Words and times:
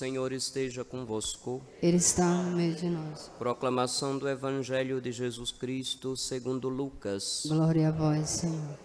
Senhor 0.00 0.32
esteja 0.32 0.82
convosco. 0.82 1.60
Ele 1.82 1.98
está 1.98 2.24
no 2.42 2.56
meio 2.56 2.74
de 2.74 2.88
nós. 2.88 3.30
Proclamação 3.38 4.16
do 4.16 4.26
Evangelho 4.26 4.98
de 4.98 5.12
Jesus 5.12 5.52
Cristo 5.52 6.16
segundo 6.16 6.70
Lucas. 6.70 7.42
Glória 7.46 7.88
a 7.88 7.90
vós, 7.90 8.30
Senhor. 8.30 8.78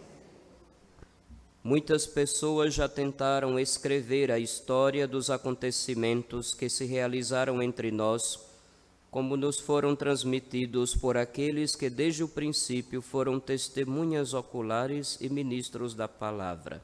Muitas 1.64 2.06
pessoas 2.06 2.74
já 2.74 2.90
tentaram 2.90 3.58
escrever 3.58 4.30
a 4.30 4.38
história 4.38 5.08
dos 5.08 5.30
acontecimentos 5.30 6.54
que 6.54 6.68
se 6.68 6.84
realizaram 6.84 7.64
entre 7.64 7.92
nós, 7.92 8.38
como 9.10 9.38
nos 9.38 9.58
foram 9.58 9.96
transmitidos 9.96 10.94
por 10.94 11.16
aqueles 11.16 11.78
que 11.78 11.90
desde 11.90 12.26
o 12.26 12.28
princípio 12.28 13.02
foram 13.02 13.40
testemunhas 13.40 14.34
oculares 14.34 15.18
e 15.22 15.30
ministros 15.30 15.96
da 15.96 16.10
palavra. 16.10 16.84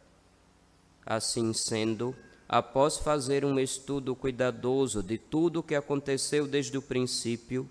Assim 1.05 1.51
sendo, 1.51 2.15
após 2.51 2.97
fazer 2.97 3.45
um 3.45 3.57
estudo 3.57 4.13
cuidadoso 4.13 5.01
de 5.01 5.17
tudo 5.17 5.61
o 5.61 5.63
que 5.63 5.73
aconteceu 5.73 6.45
desde 6.45 6.77
o 6.77 6.81
princípio, 6.81 7.65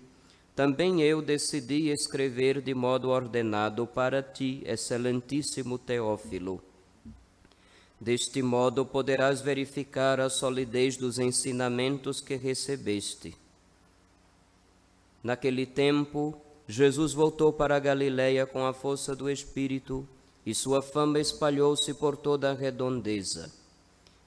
também 0.55 1.03
eu 1.03 1.21
decidi 1.21 1.89
escrever 1.89 2.59
de 2.59 2.73
modo 2.73 3.09
ordenado 3.09 3.85
para 3.85 4.23
ti, 4.23 4.63
excelentíssimo 4.65 5.77
Teófilo. 5.77 6.59
Deste 7.99 8.41
modo 8.41 8.83
poderás 8.83 9.39
verificar 9.39 10.19
a 10.19 10.31
solidez 10.31 10.97
dos 10.97 11.19
ensinamentos 11.19 12.19
que 12.19 12.35
recebeste. 12.35 13.35
Naquele 15.23 15.67
tempo, 15.67 16.35
Jesus 16.67 17.13
voltou 17.13 17.53
para 17.53 17.75
a 17.75 17.79
Galiléia 17.79 18.47
com 18.47 18.65
a 18.65 18.73
força 18.73 19.15
do 19.15 19.29
Espírito, 19.29 20.07
e 20.43 20.55
sua 20.55 20.81
fama 20.81 21.19
espalhou-se 21.19 21.93
por 21.93 22.17
toda 22.17 22.49
a 22.49 22.55
redondeza. 22.55 23.60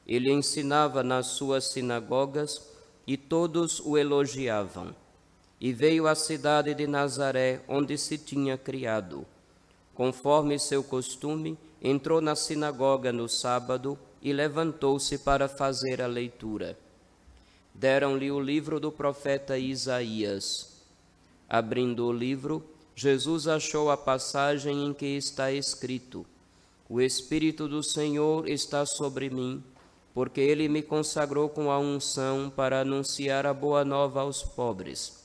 Ele 0.07 0.31
ensinava 0.31 1.03
nas 1.03 1.27
suas 1.29 1.65
sinagogas 1.65 2.61
e 3.07 3.17
todos 3.17 3.81
o 3.81 3.97
elogiavam. 3.97 4.95
E 5.61 5.73
veio 5.73 6.07
à 6.07 6.15
cidade 6.15 6.75
de 6.75 6.87
Nazaré, 6.87 7.63
onde 7.67 7.97
se 7.97 8.19
tinha 8.19 8.59
criado. 8.59 9.27
Conforme 9.95 10.59
seu 10.59 10.83
costume, 10.83 11.57
entrou 11.81 12.21
na 12.21 12.37
sinagoga 12.37 13.13
no 13.13 13.29
sábado 13.29 13.99
e 14.21 14.33
levantou-se 14.33 15.19
para 15.19 15.49
fazer 15.49 16.03
a 16.03 16.07
leitura. 16.07 16.79
Deram-lhe 17.73 18.31
o 18.31 18.41
livro 18.41 18.79
do 18.79 18.93
profeta 18.93 19.57
Isaías. 19.57 20.83
Abrindo 21.49 22.07
o 22.07 22.13
livro, 22.13 22.63
Jesus 22.95 23.49
achou 23.49 23.91
a 23.91 23.97
passagem 23.97 24.87
em 24.87 24.93
que 24.93 25.07
está 25.07 25.51
escrito: 25.51 26.27
O 26.89 27.01
Espírito 27.01 27.69
do 27.69 27.83
Senhor 27.83 28.49
está 28.49 28.85
sobre 28.87 29.31
mim 29.31 29.63
porque 30.15 30.41
ele 30.41 30.69
me 30.69 30.81
consagrou 30.81 31.49
com 31.49 31.73
a 31.73 31.79
unção 31.79 32.49
para 32.49 32.81
anunciar 32.83 33.45
a 33.45 33.53
boa 33.53 33.85
nova 33.85 34.21
aos 34.21 34.45
pobres. 34.45 35.25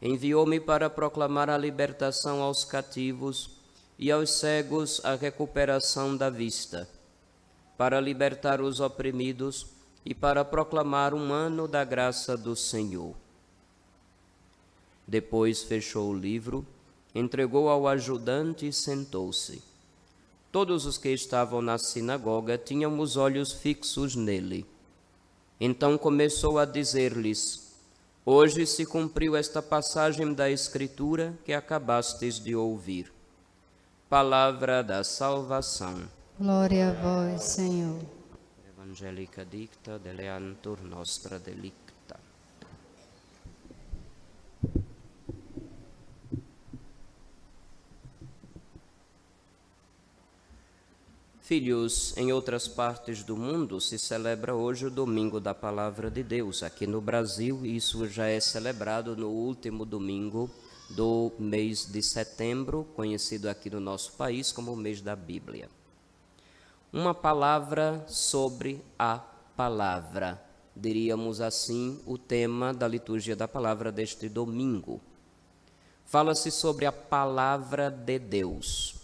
Enviou-me 0.00 0.58
para 0.58 0.88
proclamar 0.88 1.50
a 1.50 1.58
libertação 1.58 2.42
aos 2.42 2.64
cativos 2.64 3.50
e 3.98 4.10
aos 4.10 4.30
cegos 4.30 5.04
a 5.04 5.14
recuperação 5.14 6.16
da 6.16 6.30
vista, 6.30 6.88
para 7.76 8.00
libertar 8.00 8.60
os 8.62 8.80
oprimidos 8.80 9.66
e 10.04 10.14
para 10.14 10.44
proclamar 10.44 11.12
um 11.12 11.32
ano 11.32 11.68
da 11.68 11.84
graça 11.84 12.36
do 12.36 12.56
Senhor. 12.56 13.14
Depois 15.06 15.62
fechou 15.62 16.10
o 16.10 16.18
livro, 16.18 16.66
entregou 17.14 17.68
ao 17.68 17.86
ajudante 17.86 18.66
e 18.66 18.72
sentou-se. 18.72 19.73
Todos 20.54 20.86
os 20.86 20.96
que 20.96 21.08
estavam 21.08 21.60
na 21.60 21.76
sinagoga 21.78 22.56
tinham 22.56 23.00
os 23.00 23.16
olhos 23.16 23.52
fixos 23.52 24.14
nele. 24.14 24.64
Então 25.58 25.98
começou 25.98 26.60
a 26.60 26.64
dizer-lhes: 26.64 27.74
Hoje 28.24 28.64
se 28.64 28.86
cumpriu 28.86 29.34
esta 29.34 29.60
passagem 29.60 30.32
da 30.32 30.48
Escritura 30.48 31.36
que 31.44 31.52
acabastes 31.52 32.38
de 32.38 32.54
ouvir. 32.54 33.12
Palavra 34.08 34.80
da 34.84 35.02
salvação. 35.02 36.08
Glória 36.38 36.90
a 36.90 36.92
vós, 36.92 37.42
Senhor. 37.42 37.98
Evangelica 38.78 39.44
dicta 39.44 39.98
deleantur 39.98 40.80
nostra 40.84 41.36
delicta. 41.36 41.83
Filhos, 51.44 52.16
em 52.16 52.32
outras 52.32 52.66
partes 52.66 53.22
do 53.22 53.36
mundo 53.36 53.78
se 53.78 53.98
celebra 53.98 54.54
hoje 54.54 54.86
o 54.86 54.90
Domingo 54.90 55.38
da 55.38 55.54
Palavra 55.54 56.10
de 56.10 56.22
Deus. 56.22 56.62
Aqui 56.62 56.86
no 56.86 57.02
Brasil, 57.02 57.66
isso 57.66 58.08
já 58.08 58.26
é 58.28 58.40
celebrado 58.40 59.14
no 59.14 59.28
último 59.28 59.84
domingo 59.84 60.50
do 60.88 61.30
mês 61.38 61.84
de 61.84 62.02
setembro, 62.02 62.88
conhecido 62.96 63.50
aqui 63.50 63.68
no 63.68 63.78
nosso 63.78 64.12
país 64.12 64.52
como 64.52 64.72
o 64.72 64.76
mês 64.76 65.02
da 65.02 65.14
Bíblia. 65.14 65.68
Uma 66.90 67.12
palavra 67.12 68.02
sobre 68.08 68.82
a 68.98 69.18
palavra, 69.54 70.42
diríamos 70.74 71.42
assim, 71.42 72.00
o 72.06 72.16
tema 72.16 72.72
da 72.72 72.88
liturgia 72.88 73.36
da 73.36 73.46
palavra 73.46 73.92
deste 73.92 74.30
domingo. 74.30 74.98
Fala-se 76.06 76.50
sobre 76.50 76.86
a 76.86 76.92
palavra 76.92 77.90
de 77.90 78.18
Deus. 78.18 79.03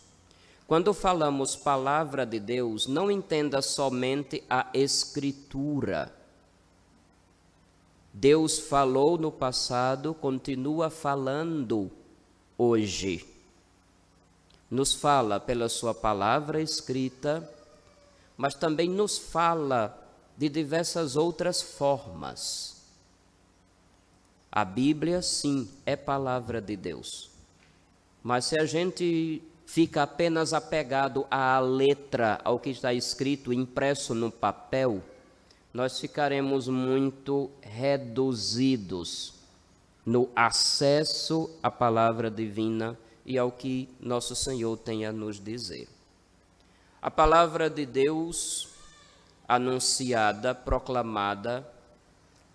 Quando 0.70 0.94
falamos 0.94 1.56
palavra 1.56 2.24
de 2.24 2.38
Deus, 2.38 2.86
não 2.86 3.10
entenda 3.10 3.60
somente 3.60 4.44
a 4.48 4.68
Escritura. 4.72 6.14
Deus 8.14 8.60
falou 8.60 9.18
no 9.18 9.32
passado, 9.32 10.14
continua 10.14 10.88
falando 10.88 11.90
hoje. 12.56 13.26
Nos 14.70 14.94
fala 14.94 15.40
pela 15.40 15.68
Sua 15.68 15.92
palavra 15.92 16.62
escrita, 16.62 17.52
mas 18.36 18.54
também 18.54 18.88
nos 18.88 19.18
fala 19.18 19.98
de 20.36 20.48
diversas 20.48 21.16
outras 21.16 21.60
formas. 21.60 22.80
A 24.52 24.64
Bíblia, 24.64 25.20
sim, 25.20 25.68
é 25.84 25.96
palavra 25.96 26.60
de 26.60 26.76
Deus. 26.76 27.28
Mas 28.22 28.44
se 28.44 28.60
a 28.60 28.64
gente 28.64 29.42
fica 29.70 30.02
apenas 30.02 30.52
apegado 30.52 31.24
à 31.30 31.60
letra, 31.60 32.40
ao 32.42 32.58
que 32.58 32.70
está 32.70 32.92
escrito, 32.92 33.52
impresso 33.52 34.16
no 34.16 34.28
papel, 34.28 35.00
nós 35.72 36.00
ficaremos 36.00 36.66
muito 36.66 37.48
reduzidos 37.60 39.34
no 40.04 40.28
acesso 40.34 41.48
à 41.62 41.70
palavra 41.70 42.28
divina 42.28 42.98
e 43.24 43.38
ao 43.38 43.52
que 43.52 43.88
nosso 44.00 44.34
Senhor 44.34 44.76
tem 44.76 45.06
a 45.06 45.12
nos 45.12 45.38
dizer. 45.38 45.88
A 47.00 47.08
palavra 47.08 47.70
de 47.70 47.86
Deus 47.86 48.70
anunciada, 49.46 50.52
proclamada, 50.52 51.64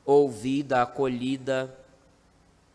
ouvida, 0.06 0.82
acolhida 0.82 1.74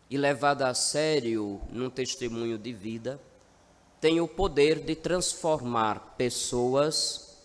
e 0.09 0.17
levada 0.17 0.67
a 0.67 0.73
sério 0.73 1.61
num 1.69 1.91
testemunho 1.91 2.57
de 2.57 2.73
vida, 2.73 3.19
tem 4.01 4.19
o 4.19 4.27
poder 4.27 4.79
de 4.83 4.95
transformar 4.95 6.15
pessoas, 6.17 7.37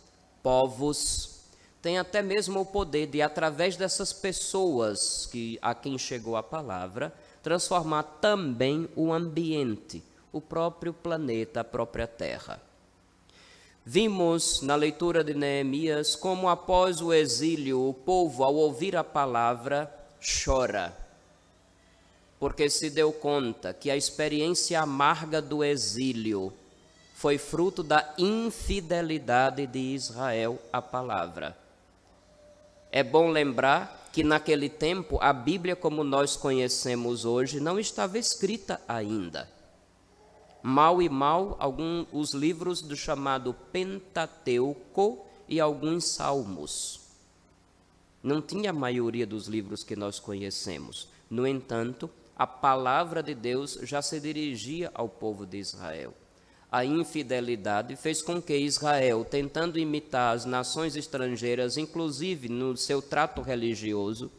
povos, 0.43 1.43
tem 1.83 1.99
até 1.99 2.23
mesmo 2.23 2.61
o 2.61 2.67
poder 2.67 3.07
de, 3.09 3.21
através 3.21 3.77
dessas 3.77 4.11
pessoas 4.15 5.29
que 5.31 5.59
a 5.61 5.75
quem 5.75 5.99
chegou 5.99 6.35
a 6.35 6.43
palavra, 6.43 7.13
transformar 7.43 8.03
também 8.23 8.89
o 8.97 9.13
ambiente, 9.13 10.03
o 10.33 10.41
próprio 10.41 10.95
planeta, 10.95 11.61
a 11.61 11.65
própria 11.65 12.07
Terra. 12.07 12.61
Vimos 13.85 14.63
na 14.63 14.75
leitura 14.75 15.23
de 15.23 15.35
Neemias 15.35 16.17
como, 16.17 16.49
após 16.49 17.03
o 17.03 17.13
exílio, 17.13 17.87
o 17.87 17.93
povo, 17.93 18.43
ao 18.43 18.55
ouvir 18.55 18.97
a 18.97 19.05
palavra, 19.05 19.95
chora 20.19 21.06
porque 22.39 22.69
se 22.69 22.91
deu 22.91 23.13
conta 23.13 23.73
que 23.73 23.91
a 23.91 23.97
experiência 23.97 24.81
amarga 24.81 25.41
do 25.41 25.65
exílio 25.65 26.53
foi 27.15 27.39
fruto 27.39 27.83
da 27.83 28.15
infidelidade 28.19 29.67
de 29.67 29.79
Israel 29.79 30.61
à 30.73 30.83
palavra. 30.83 31.57
É 32.93 33.03
bom 33.03 33.31
lembrar 33.31 34.11
que 34.13 34.23
naquele 34.23 34.69
tempo 34.69 35.19
a 35.21 35.33
Bíblia, 35.33 35.75
como 35.75 36.05
nós 36.05 36.37
conhecemos 36.37 37.25
hoje, 37.25 37.59
não 37.61 37.79
estava 37.79 38.19
escrita 38.19 38.81
ainda. 38.87 39.49
Mal 40.63 41.01
e 41.01 41.09
mal, 41.09 41.57
alguns 41.59 42.07
os 42.13 42.33
livros 42.33 42.83
do 42.83 42.97
chamado 42.97 43.55
Pentateuco 43.73 45.25
e 45.49 45.61
alguns 45.61 46.05
salmos. 46.05 47.01
Não 48.23 48.43
tinha 48.43 48.71
a 48.71 48.75
maioria 48.75 49.27
dos 49.27 49.47
livros 49.47 49.85
que 49.85 49.95
nós 49.95 50.19
conhecemos. 50.19 51.09
No 51.31 51.47
entanto, 51.47 52.11
a 52.37 52.47
palavra 52.47 53.23
de 53.23 53.35
Deus 53.35 53.79
já 53.83 54.03
se 54.03 54.21
dirigia 54.21 54.91
ao 54.95 55.09
povo 55.09 55.47
de 55.47 55.57
Israel. 55.59 56.13
a 56.71 56.85
infidelidade 56.85 57.97
fez 57.97 58.21
com 58.21 58.43
que 58.43 58.55
Israel, 58.57 59.25
tentando 59.25 59.79
imitar 59.79 60.35
as 60.35 60.45
nações 60.45 60.97
estrangeiras, 60.97 61.79
inclusive 61.79 62.49
no 62.49 62.77
seu 62.77 63.01
trato 63.01 63.41
religioso, 63.41 64.31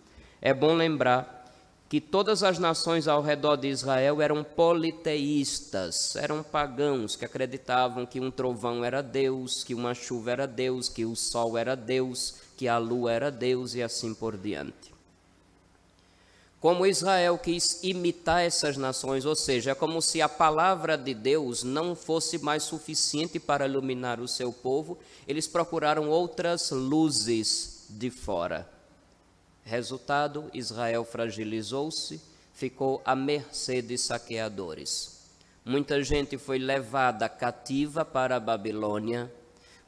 é 0.42 0.54
bom 0.54 0.76
lembrar 0.76 1.38
que 1.90 2.02
todas 2.02 2.44
as 2.44 2.60
nações 2.60 3.08
ao 3.08 3.22
redor 3.22 3.56
de 3.56 3.70
Israel 3.70 4.22
eram 4.22 4.44
politeístas, 4.44 6.16
eram 6.18 6.44
pagãos 6.44 7.16
que 7.16 7.24
acreditavam 7.24 8.06
que 8.06 8.20
um 8.20 8.30
trovão 8.30 8.84
era 8.84 9.02
Deus, 9.02 9.64
que 9.64 9.74
uma 9.74 9.94
chuva 9.94 10.32
era 10.32 10.46
Deus, 10.46 10.90
que 10.90 11.06
o 11.06 11.16
sol 11.16 11.58
era 11.58 11.76
Deus, 11.76 12.36
que 12.58 12.68
a 12.68 12.78
lua 12.78 13.14
era 13.14 13.32
Deus 13.32 13.74
e 13.74 13.82
assim 13.82 14.14
por 14.14 14.36
diante. 14.38 14.97
Como 16.60 16.86
Israel 16.86 17.38
quis 17.38 17.84
imitar 17.84 18.44
essas 18.44 18.78
nações, 18.78 19.26
ou 19.26 19.36
seja, 19.36 19.72
é 19.72 19.76
como 19.76 20.02
se 20.02 20.22
a 20.22 20.30
palavra 20.30 20.98
de 20.98 21.14
Deus 21.14 21.64
não 21.64 21.96
fosse 21.96 22.40
mais 22.40 22.64
suficiente 22.64 23.40
para 23.40 23.68
iluminar 23.68 24.20
o 24.20 24.28
seu 24.28 24.52
povo, 24.52 24.98
eles 25.28 25.48
procuraram 25.48 26.10
outras 26.10 26.72
luzes 26.72 27.86
de 27.90 28.10
fora 28.10 28.78
Resultado: 29.68 30.50
Israel 30.54 31.04
fragilizou-se, 31.04 32.22
ficou 32.54 33.02
à 33.04 33.14
mercê 33.14 33.82
de 33.82 33.98
saqueadores. 33.98 35.28
Muita 35.66 36.02
gente 36.02 36.38
foi 36.38 36.58
levada 36.58 37.28
cativa 37.28 38.06
para 38.06 38.38
a 38.38 38.40
Babilônia, 38.40 39.30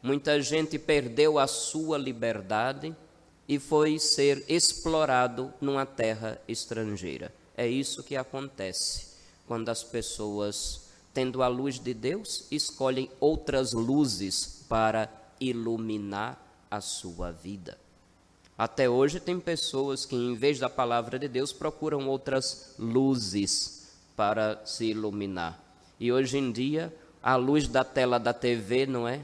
muita 0.03 0.41
gente 0.41 0.77
perdeu 0.77 1.39
a 1.39 1.47
sua 1.47 1.97
liberdade 1.97 2.93
e 3.49 3.57
foi 3.57 3.97
ser 3.97 4.45
explorado 4.47 5.51
numa 5.59 5.83
terra 5.83 6.39
estrangeira. 6.47 7.33
É 7.57 7.67
isso 7.67 8.03
que 8.03 8.15
acontece 8.15 9.07
quando 9.47 9.69
as 9.69 9.83
pessoas, 9.83 10.91
tendo 11.11 11.41
a 11.41 11.47
luz 11.47 11.79
de 11.79 11.91
Deus, 11.95 12.45
escolhem 12.51 13.09
outras 13.19 13.73
luzes 13.73 14.63
para 14.69 15.09
iluminar 15.41 16.39
a 16.69 16.79
sua 16.79 17.31
vida. 17.31 17.75
Até 18.55 18.87
hoje 18.87 19.19
tem 19.19 19.39
pessoas 19.39 20.05
que, 20.05 20.15
em 20.15 20.35
vez 20.35 20.59
da 20.59 20.69
palavra 20.69 21.17
de 21.17 21.27
Deus, 21.27 21.51
procuram 21.51 22.07
outras 22.07 22.75
luzes 22.77 23.87
para 24.15 24.63
se 24.63 24.85
iluminar. 24.85 25.59
E 25.99 26.11
hoje 26.11 26.37
em 26.37 26.51
dia, 26.51 26.93
a 27.23 27.35
luz 27.35 27.67
da 27.67 27.83
tela 27.83 28.19
da 28.19 28.31
TV, 28.31 28.85
não 28.85 29.07
é? 29.07 29.23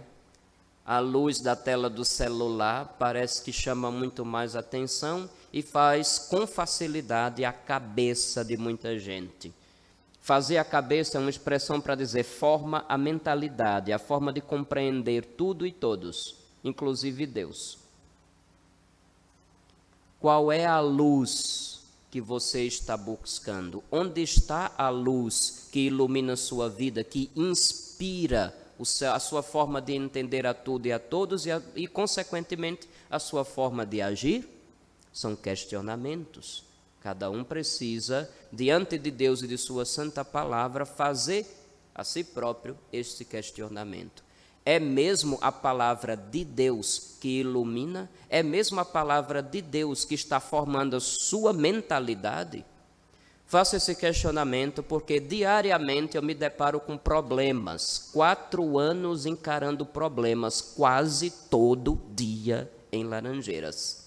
A 0.86 1.00
luz 1.00 1.42
da 1.42 1.56
tela 1.56 1.90
do 1.90 2.06
celular 2.06 2.96
parece 3.00 3.42
que 3.42 3.52
chama 3.52 3.90
muito 3.90 4.24
mais 4.24 4.56
atenção 4.56 5.28
e 5.52 5.64
faz 5.64 6.20
com 6.20 6.46
facilidade 6.46 7.44
a 7.44 7.52
cabeça 7.52 8.46
de 8.46 8.56
muita 8.56 9.00
gente. 9.00 9.52
Fazer 10.22 10.58
a 10.58 10.64
cabeça 10.64 11.18
é 11.18 11.22
uma 11.22 11.30
expressão 11.30 11.82
para 11.82 11.96
dizer 11.96 12.24
forma 12.24 12.86
a 12.88 12.98
mentalidade, 12.98 13.92
a 13.92 13.98
forma 13.98 14.32
de 14.32 14.42
compreender 14.42 15.26
tudo 15.26 15.66
e 15.66 15.72
todos, 15.72 16.36
inclusive 16.64 17.26
Deus. 17.26 17.80
Qual 20.20 20.52
é 20.52 20.66
a 20.66 20.80
luz 20.80 21.82
que 22.12 22.22
você 22.22 22.64
está 22.64 22.96
buscando? 22.96 23.84
Onde 23.92 24.22
está 24.22 24.72
a 24.78 24.90
luz 24.90 25.68
que 25.72 25.88
ilumina 25.88 26.36
sua 26.36 26.70
vida, 26.70 27.04
que 27.04 27.32
inspira 27.36 28.65
a 29.12 29.20
sua 29.20 29.42
forma 29.42 29.82
de 29.82 29.94
entender 29.94 30.46
a 30.46 30.54
tudo 30.54 30.86
e 30.88 30.92
a 30.92 31.00
todos 31.00 31.46
e, 31.46 31.52
a, 31.52 31.62
e, 31.76 31.88
consequentemente, 31.88 32.90
a 33.10 33.20
sua 33.20 33.46
forma 33.46 33.86
de 33.86 34.02
agir? 34.02 34.48
São 35.12 35.36
questionamentos. 35.36 36.64
Cada 37.02 37.30
um 37.30 37.44
precisa, 37.44 38.30
diante 38.52 38.98
de 38.98 39.12
Deus 39.12 39.42
e 39.42 39.48
de 39.48 39.58
Sua 39.58 39.86
Santa 39.86 40.26
Palavra, 40.26 40.86
fazer 40.86 41.46
a 41.94 42.04
si 42.04 42.24
próprio 42.24 42.78
este 42.92 43.24
questionamento. 43.24 44.24
É 44.66 44.80
mesmo 44.80 45.38
a 45.42 45.52
palavra 45.52 46.18
de 46.18 46.44
Deus 46.44 47.18
que 47.22 47.42
ilumina? 47.42 48.10
É 48.28 48.42
mesmo 48.42 48.80
a 48.80 48.86
palavra 48.86 49.42
de 49.42 49.62
Deus 49.62 50.04
que 50.04 50.16
está 50.16 50.40
formando 50.40 50.96
a 50.96 51.00
sua 51.00 51.54
mentalidade? 51.54 52.66
Faço 53.48 53.76
esse 53.76 53.94
questionamento 53.94 54.82
porque 54.82 55.20
diariamente 55.20 56.18
eu 56.18 56.24
me 56.24 56.34
deparo 56.34 56.80
com 56.80 56.98
problemas. 56.98 58.10
Quatro 58.12 58.80
anos 58.80 59.26
encarando 59.26 59.86
problemas 59.86 60.62
quase 60.62 61.30
todo 61.50 62.02
dia 62.16 62.72
em 62.92 63.04
Laranjeiras. 63.04 64.06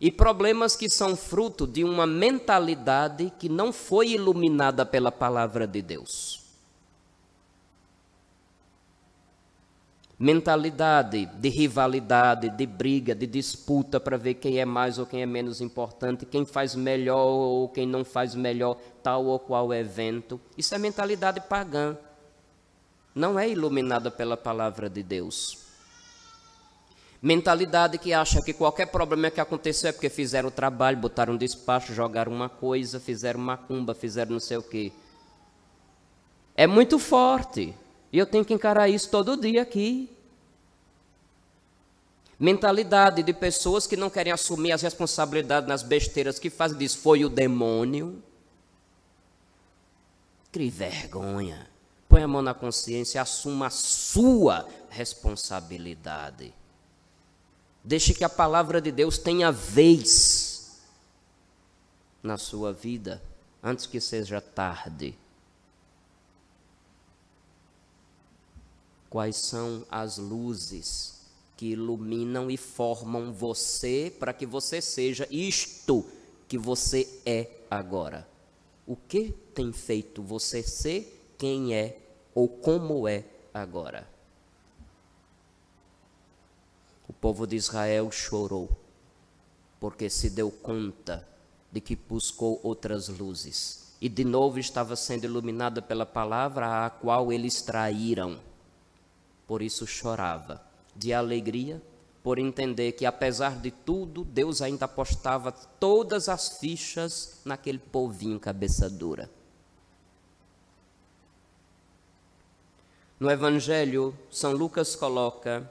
E 0.00 0.10
problemas 0.10 0.76
que 0.76 0.88
são 0.88 1.16
fruto 1.16 1.66
de 1.66 1.82
uma 1.82 2.06
mentalidade 2.06 3.32
que 3.38 3.48
não 3.48 3.72
foi 3.72 4.10
iluminada 4.10 4.86
pela 4.86 5.10
palavra 5.10 5.66
de 5.66 5.82
Deus. 5.82 6.43
Mentalidade 10.24 11.26
de 11.26 11.50
rivalidade, 11.50 12.48
de 12.48 12.64
briga, 12.64 13.14
de 13.14 13.26
disputa 13.26 14.00
para 14.00 14.16
ver 14.16 14.32
quem 14.32 14.58
é 14.58 14.64
mais 14.64 14.98
ou 14.98 15.04
quem 15.04 15.20
é 15.20 15.26
menos 15.26 15.60
importante, 15.60 16.24
quem 16.24 16.46
faz 16.46 16.74
melhor 16.74 17.26
ou 17.26 17.68
quem 17.68 17.86
não 17.86 18.06
faz 18.06 18.34
melhor 18.34 18.78
tal 19.02 19.26
ou 19.26 19.38
qual 19.38 19.70
evento. 19.74 20.40
Isso 20.56 20.74
é 20.74 20.78
mentalidade 20.78 21.42
pagã. 21.42 21.94
Não 23.14 23.38
é 23.38 23.46
iluminada 23.50 24.10
pela 24.10 24.34
palavra 24.34 24.88
de 24.88 25.02
Deus. 25.02 25.58
Mentalidade 27.20 27.98
que 27.98 28.14
acha 28.14 28.40
que 28.40 28.54
qualquer 28.54 28.86
problema 28.86 29.30
que 29.30 29.42
aconteceu 29.42 29.90
é 29.90 29.92
porque 29.92 30.08
fizeram 30.08 30.48
o 30.48 30.52
trabalho, 30.52 30.96
botaram 30.96 31.34
um 31.34 31.38
despacho, 31.38 31.92
jogaram 31.92 32.32
uma 32.32 32.48
coisa, 32.48 32.98
fizeram 32.98 33.40
uma 33.40 33.58
cumba, 33.58 33.94
fizeram 33.94 34.32
não 34.32 34.40
sei 34.40 34.56
o 34.56 34.62
quê. 34.62 34.90
É 36.56 36.66
muito 36.66 36.98
forte. 36.98 37.74
E 38.10 38.18
eu 38.18 38.24
tenho 38.24 38.44
que 38.44 38.54
encarar 38.54 38.88
isso 38.88 39.10
todo 39.10 39.36
dia 39.36 39.60
aqui. 39.60 40.13
Mentalidade 42.38 43.22
de 43.22 43.32
pessoas 43.32 43.86
que 43.86 43.96
não 43.96 44.10
querem 44.10 44.32
assumir 44.32 44.72
as 44.72 44.82
responsabilidades 44.82 45.68
nas 45.68 45.82
besteiras 45.82 46.38
que 46.38 46.50
fazem, 46.50 46.76
diz, 46.78 46.94
foi 46.94 47.24
o 47.24 47.28
demônio. 47.28 48.22
Crie 50.50 50.70
vergonha. 50.70 51.68
Põe 52.08 52.22
a 52.22 52.28
mão 52.28 52.42
na 52.42 52.54
consciência 52.54 53.20
assuma 53.22 53.68
a 53.68 53.70
sua 53.70 54.68
responsabilidade. 54.90 56.52
Deixe 57.82 58.14
que 58.14 58.24
a 58.24 58.28
palavra 58.28 58.80
de 58.80 58.90
Deus 58.90 59.18
tenha 59.18 59.52
vez 59.52 60.80
na 62.22 62.38
sua 62.38 62.72
vida, 62.72 63.22
antes 63.62 63.86
que 63.86 64.00
seja 64.00 64.40
tarde. 64.40 65.16
quais 69.14 69.36
são 69.36 69.86
as 69.88 70.18
luzes 70.18 71.13
que 71.56 71.66
iluminam 71.66 72.50
e 72.50 72.56
formam 72.56 73.32
você 73.32 74.14
para 74.18 74.32
que 74.32 74.44
você 74.44 74.80
seja 74.80 75.26
isto 75.30 76.04
que 76.48 76.58
você 76.58 77.08
é 77.24 77.48
agora. 77.70 78.26
O 78.86 78.96
que 78.96 79.30
tem 79.54 79.72
feito 79.72 80.22
você 80.22 80.62
ser 80.62 81.34
quem 81.38 81.74
é 81.74 81.98
ou 82.34 82.48
como 82.48 83.08
é 83.08 83.24
agora? 83.52 84.08
O 87.08 87.12
povo 87.12 87.46
de 87.46 87.56
Israel 87.56 88.10
chorou 88.10 88.68
porque 89.78 90.08
se 90.08 90.30
deu 90.30 90.50
conta 90.50 91.26
de 91.70 91.80
que 91.80 91.94
buscou 91.94 92.60
outras 92.62 93.08
luzes 93.08 93.94
e 94.00 94.08
de 94.08 94.24
novo 94.24 94.58
estava 94.58 94.96
sendo 94.96 95.24
iluminada 95.24 95.80
pela 95.80 96.06
palavra 96.06 96.86
a 96.86 96.90
qual 96.90 97.32
eles 97.32 97.62
traíram 97.62 98.38
por 99.46 99.62
isso 99.62 99.86
chorava, 99.86 100.62
de 100.96 101.12
alegria, 101.12 101.82
por 102.22 102.38
entender 102.38 102.92
que 102.92 103.04
apesar 103.04 103.60
de 103.60 103.70
tudo, 103.70 104.24
Deus 104.24 104.62
ainda 104.62 104.86
apostava 104.86 105.52
todas 105.52 106.28
as 106.28 106.58
fichas 106.58 107.40
naquele 107.44 107.78
povinho 107.78 108.40
cabeça 108.40 108.88
dura. 108.88 109.30
No 113.20 113.30
Evangelho, 113.30 114.16
São 114.30 114.52
Lucas 114.52 114.96
coloca 114.96 115.70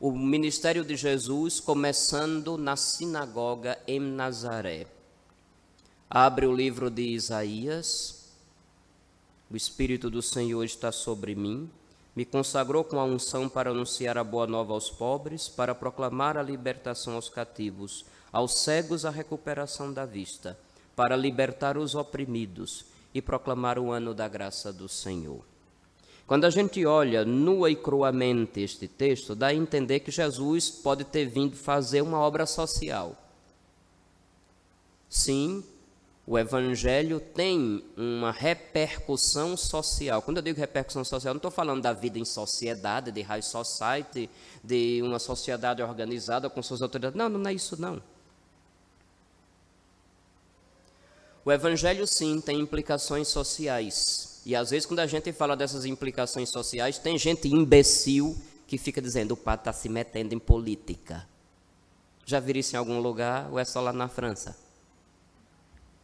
o 0.00 0.12
ministério 0.12 0.84
de 0.84 0.96
Jesus 0.96 1.60
começando 1.60 2.56
na 2.56 2.76
sinagoga 2.76 3.78
em 3.86 3.98
Nazaré. 3.98 4.86
Abre 6.08 6.46
o 6.46 6.54
livro 6.54 6.90
de 6.90 7.02
Isaías. 7.02 8.32
O 9.50 9.56
Espírito 9.56 10.08
do 10.08 10.22
Senhor 10.22 10.64
está 10.64 10.92
sobre 10.92 11.34
mim, 11.34 11.70
me 12.18 12.24
consagrou 12.24 12.82
com 12.82 12.98
a 12.98 13.04
unção 13.04 13.48
para 13.48 13.70
anunciar 13.70 14.18
a 14.18 14.24
boa 14.24 14.44
nova 14.44 14.72
aos 14.72 14.90
pobres, 14.90 15.48
para 15.48 15.72
proclamar 15.72 16.36
a 16.36 16.42
libertação 16.42 17.14
aos 17.14 17.28
cativos, 17.28 18.04
aos 18.32 18.58
cegos 18.58 19.04
a 19.04 19.10
recuperação 19.10 19.92
da 19.92 20.04
vista, 20.04 20.58
para 20.96 21.14
libertar 21.14 21.78
os 21.78 21.94
oprimidos 21.94 22.86
e 23.14 23.22
proclamar 23.22 23.78
o 23.78 23.92
ano 23.92 24.12
da 24.14 24.26
graça 24.26 24.72
do 24.72 24.88
Senhor. 24.88 25.44
Quando 26.26 26.44
a 26.44 26.50
gente 26.50 26.84
olha 26.84 27.24
nua 27.24 27.70
e 27.70 27.76
cruamente 27.76 28.62
este 28.62 28.88
texto, 28.88 29.36
dá 29.36 29.46
a 29.46 29.54
entender 29.54 30.00
que 30.00 30.10
Jesus 30.10 30.68
pode 30.70 31.04
ter 31.04 31.26
vindo 31.26 31.54
fazer 31.54 32.02
uma 32.02 32.18
obra 32.18 32.46
social. 32.46 33.16
Sim, 35.08 35.62
o 36.28 36.38
evangelho 36.38 37.20
tem 37.20 37.82
uma 37.96 38.30
repercussão 38.30 39.56
social. 39.56 40.20
Quando 40.20 40.36
eu 40.36 40.42
digo 40.42 40.60
repercussão 40.60 41.02
social, 41.02 41.32
não 41.32 41.38
estou 41.38 41.50
falando 41.50 41.80
da 41.80 41.94
vida 41.94 42.18
em 42.18 42.24
sociedade, 42.24 43.10
de 43.10 43.22
high 43.22 43.40
society, 43.40 44.28
de 44.62 45.00
uma 45.02 45.18
sociedade 45.18 45.82
organizada 45.82 46.50
com 46.50 46.62
suas 46.62 46.82
autoridades. 46.82 47.16
Não, 47.16 47.30
não 47.30 47.48
é 47.48 47.54
isso 47.54 47.80
não. 47.80 48.02
O 51.42 51.50
evangelho 51.50 52.06
sim 52.06 52.42
tem 52.42 52.60
implicações 52.60 53.28
sociais. 53.28 54.42
E 54.44 54.54
às 54.54 54.68
vezes 54.68 54.84
quando 54.84 55.00
a 55.00 55.06
gente 55.06 55.32
fala 55.32 55.56
dessas 55.56 55.86
implicações 55.86 56.50
sociais, 56.50 56.98
tem 56.98 57.16
gente 57.16 57.48
imbecil 57.48 58.36
que 58.66 58.76
fica 58.76 59.00
dizendo 59.00 59.32
o 59.32 59.36
padre 59.36 59.62
está 59.62 59.72
se 59.72 59.88
metendo 59.88 60.34
em 60.34 60.38
política. 60.38 61.26
Já 62.26 62.38
viram 62.38 62.60
isso 62.60 62.76
em 62.76 62.78
algum 62.78 63.00
lugar 63.00 63.48
ou 63.50 63.58
é 63.58 63.64
só 63.64 63.80
lá 63.80 63.94
na 63.94 64.08
França? 64.08 64.67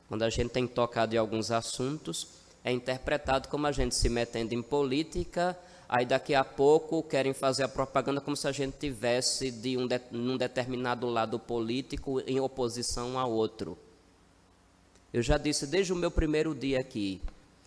Quando 0.08 0.23
a 0.23 0.30
gente 0.30 0.50
tem 0.50 0.66
tocado 0.66 1.14
em 1.14 1.18
alguns 1.18 1.50
assuntos, 1.50 2.28
é 2.62 2.73
interpretado 2.73 3.49
como 3.49 3.66
a 3.66 3.73
gente 3.73 3.94
se 3.94 4.08
metendo 4.08 4.54
em 4.54 4.62
política, 4.62 5.56
aí 5.88 6.06
daqui 6.06 6.34
a 6.34 6.44
pouco 6.44 7.02
querem 7.02 7.32
fazer 7.32 7.64
a 7.64 7.68
propaganda 7.68 8.20
como 8.20 8.37
se 8.37 8.49
a 8.49 8.52
gente 8.52 8.76
tivesse 8.78 9.50
de 9.50 9.76
um, 9.76 9.87
de, 9.87 10.00
um 10.12 10.37
determinado 10.37 11.06
lado 11.08 11.38
político 11.38 12.20
em 12.26 12.40
oposição 12.40 13.18
a 13.18 13.26
outro. 13.26 13.78
Eu 15.12 15.23
já 15.23 15.38
disse 15.38 15.66
desde 15.66 15.92
o 15.92 15.96
meu 15.96 16.11
primeiro 16.11 16.54
dia 16.54 16.80
aqui, 16.80 17.20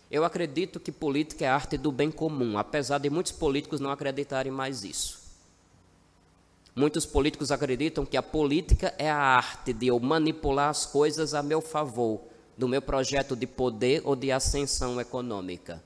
eu 0.09 0.23
acredito 0.23 0.79
que 0.79 0.91
política 0.91 1.45
é 1.45 1.47
arte 1.47 1.77
do 1.77 1.91
bem 1.91 2.09
comum, 2.09 2.57
apesar 2.57 2.97
de 2.97 3.09
muitos 3.09 3.31
políticos 3.31 3.79
não 3.79 3.91
acreditarem 3.91 4.51
mais 4.51 4.83
isso. 4.83 5.16
Muitos 6.77 7.07
políticos 7.07 7.51
acreditam 7.51 8.05
que 8.05 8.15
a 8.15 8.21
política 8.21 8.93
é 8.99 9.09
a 9.09 9.17
arte 9.17 9.73
de 9.73 9.87
eu 9.87 9.99
manipular 9.99 10.69
as 10.69 10.85
coisas 10.85 11.33
a 11.33 11.41
meu 11.41 11.59
favor, 11.59 12.21
do 12.55 12.67
meu 12.67 12.83
projeto 12.83 13.35
de 13.35 13.47
poder 13.47 14.03
ou 14.05 14.15
de 14.15 14.31
ascensão 14.31 15.01
econômica. 15.01 15.83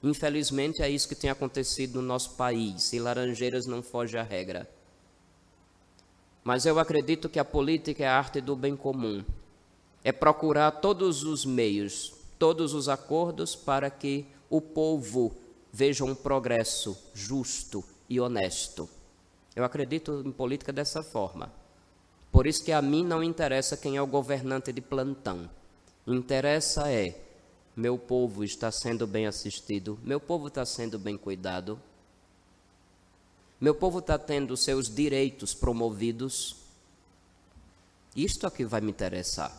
Infelizmente 0.00 0.82
é 0.82 0.88
isso 0.88 1.08
que 1.08 1.16
tem 1.16 1.30
acontecido 1.30 2.00
no 2.00 2.06
nosso 2.06 2.36
país, 2.36 2.92
e 2.92 3.00
Laranjeiras 3.00 3.66
não 3.66 3.82
foge 3.82 4.16
à 4.16 4.22
regra. 4.22 4.70
Mas 6.44 6.64
eu 6.64 6.78
acredito 6.78 7.28
que 7.28 7.40
a 7.40 7.44
política 7.44 8.04
é 8.04 8.06
a 8.06 8.16
arte 8.16 8.40
do 8.40 8.54
bem 8.54 8.76
comum. 8.76 9.24
É 10.04 10.12
procurar 10.12 10.70
todos 10.70 11.24
os 11.24 11.44
meios, 11.44 12.14
todos 12.38 12.72
os 12.72 12.88
acordos 12.88 13.56
para 13.56 13.90
que 13.90 14.24
o 14.48 14.60
povo 14.60 15.34
veja 15.72 16.04
um 16.04 16.14
progresso 16.14 16.96
justo 17.12 17.82
e 18.08 18.20
honesto. 18.20 18.88
Eu 19.54 19.64
acredito 19.64 20.22
em 20.24 20.32
política 20.32 20.72
dessa 20.72 21.02
forma. 21.02 21.52
Por 22.32 22.46
isso 22.46 22.64
que 22.64 22.72
a 22.72 22.82
mim 22.82 23.04
não 23.04 23.22
interessa 23.22 23.76
quem 23.76 23.96
é 23.96 24.02
o 24.02 24.06
governante 24.06 24.72
de 24.72 24.80
plantão. 24.80 25.48
Interessa 26.06 26.90
é 26.90 27.20
meu 27.76 27.98
povo 27.98 28.44
está 28.44 28.70
sendo 28.70 29.06
bem 29.06 29.26
assistido, 29.26 29.98
meu 30.02 30.20
povo 30.20 30.46
está 30.46 30.64
sendo 30.64 30.96
bem 30.96 31.16
cuidado, 31.16 31.80
meu 33.60 33.74
povo 33.74 33.98
está 33.98 34.16
tendo 34.16 34.56
seus 34.56 34.88
direitos 34.88 35.54
promovidos. 35.54 36.56
Isto 38.14 38.46
é 38.46 38.50
que 38.50 38.64
vai 38.64 38.80
me 38.80 38.90
interessar. 38.90 39.52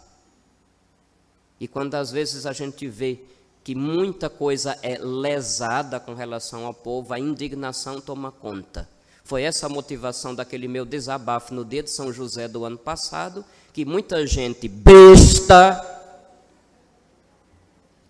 E 1.59 1.67
quando 1.67 1.95
às 1.95 2.11
vezes 2.11 2.45
a 2.45 2.53
gente 2.53 2.87
vê 2.87 3.19
que 3.63 3.75
muita 3.75 4.29
coisa 4.29 4.77
é 4.81 4.97
lesada 4.97 5.99
com 5.99 6.13
relação 6.13 6.65
ao 6.65 6.73
povo, 6.73 7.13
a 7.13 7.19
indignação 7.19 7.99
toma 7.99 8.31
conta. 8.31 8.87
Foi 9.25 9.41
essa 9.41 9.65
a 9.65 9.69
motivação 9.69 10.35
daquele 10.35 10.67
meu 10.67 10.85
desabafo 10.85 11.51
no 11.51 11.65
dia 11.65 11.81
de 11.81 11.89
São 11.89 12.13
José 12.13 12.47
do 12.47 12.63
ano 12.63 12.77
passado, 12.77 13.43
que 13.73 13.83
muita 13.83 14.25
gente 14.27 14.67
besta 14.67 15.83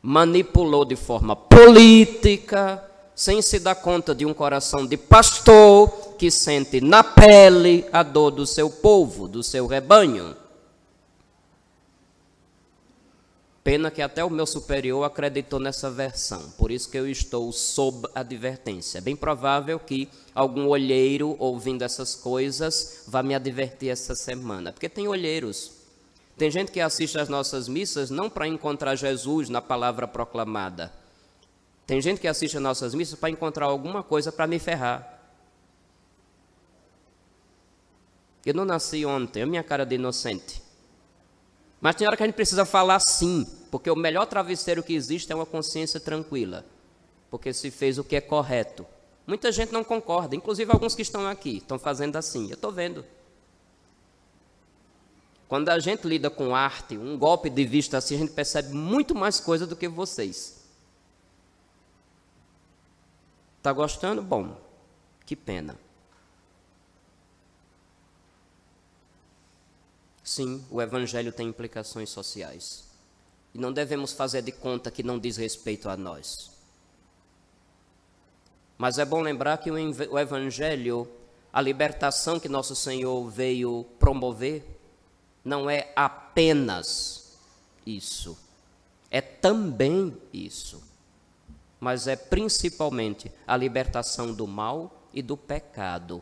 manipulou 0.01 0.83
de 0.83 0.97
forma 0.97 1.33
política, 1.33 2.83
sem 3.15 3.41
se 3.41 3.59
dar 3.59 3.75
conta 3.75 4.13
de 4.13 4.25
um 4.25 4.33
coração 4.33 4.85
de 4.85 4.97
pastor 4.97 5.87
que 6.19 6.29
sente 6.29 6.81
na 6.81 7.01
pele 7.01 7.85
a 7.93 8.03
dor 8.03 8.31
do 8.31 8.45
seu 8.45 8.69
povo, 8.69 9.25
do 9.25 9.41
seu 9.41 9.67
rebanho. 9.67 10.35
Pena 13.65 13.89
que 13.89 14.03
até 14.03 14.23
o 14.23 14.29
meu 14.29 14.45
superior 14.45 15.03
acreditou 15.03 15.59
nessa 15.59 15.89
versão, 15.89 16.51
por 16.51 16.69
isso 16.69 16.87
que 16.87 16.99
eu 16.99 17.09
estou 17.09 17.51
sob 17.51 18.07
advertência. 18.13 18.99
É 18.99 19.01
bem 19.01 19.15
provável 19.15 19.79
que 19.79 20.07
algum 20.35 20.67
olheiro 20.67 21.35
ouvindo 21.39 21.81
essas 21.81 22.13
coisas 22.13 23.05
vá 23.07 23.23
me 23.23 23.33
advertir 23.33 23.89
essa 23.89 24.13
semana, 24.13 24.71
porque 24.71 24.87
tem 24.87 25.07
olheiros. 25.07 25.71
Tem 26.37 26.51
gente 26.51 26.71
que 26.71 26.79
assiste 26.79 27.17
às 27.17 27.27
nossas 27.27 27.67
missas 27.67 28.11
não 28.11 28.29
para 28.29 28.47
encontrar 28.47 28.95
Jesus 28.95 29.49
na 29.49 29.63
palavra 29.63 30.07
proclamada. 30.07 30.93
Tem 31.87 31.99
gente 31.99 32.21
que 32.21 32.27
assiste 32.27 32.57
às 32.57 32.61
nossas 32.61 32.93
missas 32.93 33.17
para 33.17 33.31
encontrar 33.31 33.65
alguma 33.65 34.03
coisa 34.03 34.31
para 34.31 34.45
me 34.45 34.59
ferrar. 34.59 35.23
Eu 38.45 38.53
não 38.53 38.63
nasci 38.63 39.03
ontem, 39.07 39.41
a 39.41 39.47
minha 39.47 39.63
cara 39.63 39.87
de 39.87 39.95
inocente. 39.95 40.64
Mas 41.85 41.93
tem 41.93 42.07
hora 42.07 42.17
que 42.17 42.23
a 42.23 42.25
gente 42.25 42.33
precisa 42.33 42.65
falar 42.65 42.99
sim, 42.99 43.45
porque 43.69 43.91
o 43.91 43.95
melhor 43.95 44.25
travesseiro 44.25 44.81
que 44.81 44.95
existe 44.95 45.31
é 45.31 45.35
uma 45.35 45.45
consciência 45.45 45.99
tranquila, 45.99 46.65
porque 47.29 47.53
se 47.53 47.69
fez 47.69 47.99
o 47.99 48.03
que 48.03 48.15
é 48.15 48.21
correto. 48.21 48.83
Muita 49.27 49.51
gente 49.51 49.71
não 49.71 49.83
concorda, 49.83 50.35
inclusive 50.35 50.71
alguns 50.71 50.95
que 50.95 51.03
estão 51.03 51.27
aqui, 51.27 51.57
estão 51.57 51.77
fazendo 51.77 52.15
assim. 52.15 52.47
Eu 52.49 52.55
estou 52.55 52.71
vendo. 52.71 53.05
Quando 55.47 55.69
a 55.69 55.77
gente 55.77 56.07
lida 56.07 56.27
com 56.27 56.55
arte, 56.55 56.97
um 56.97 57.19
golpe 57.19 57.51
de 57.51 57.63
vista 57.63 57.99
assim, 57.99 58.15
a 58.15 58.17
gente 58.17 58.33
percebe 58.33 58.73
muito 58.73 59.13
mais 59.13 59.39
coisa 59.39 59.67
do 59.67 59.75
que 59.75 59.87
vocês. 59.87 60.65
Está 63.59 63.71
gostando? 63.71 64.23
Bom, 64.23 64.59
que 65.23 65.35
pena. 65.35 65.84
Sim, 70.35 70.61
o 70.69 70.81
Evangelho 70.81 71.31
tem 71.31 71.47
implicações 71.47 72.09
sociais. 72.09 72.83
E 73.53 73.57
não 73.57 73.71
devemos 73.71 74.11
fazer 74.11 74.41
de 74.41 74.51
conta 74.51 74.91
que 74.91 75.01
não 75.01 75.17
diz 75.17 75.37
respeito 75.37 75.87
a 75.87 75.95
nós. 75.95 76.51
Mas 78.77 78.99
é 78.99 79.05
bom 79.05 79.21
lembrar 79.21 79.59
que 79.59 79.71
o 79.71 80.19
Evangelho, 80.19 81.09
a 81.53 81.61
libertação 81.61 82.37
que 82.37 82.49
nosso 82.49 82.75
Senhor 82.75 83.29
veio 83.29 83.85
promover, 83.97 84.77
não 85.41 85.69
é 85.69 85.93
apenas 85.95 87.37
isso, 87.85 88.37
é 89.09 89.21
também 89.21 90.17
isso, 90.33 90.83
mas 91.79 92.07
é 92.07 92.17
principalmente 92.17 93.31
a 93.47 93.55
libertação 93.55 94.33
do 94.33 94.45
mal 94.45 95.07
e 95.13 95.21
do 95.21 95.37
pecado 95.37 96.21